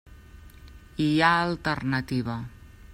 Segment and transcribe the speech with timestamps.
[1.05, 2.43] Hi ha alternativa.